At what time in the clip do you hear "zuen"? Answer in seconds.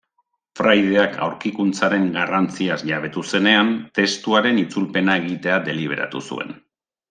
6.31-6.61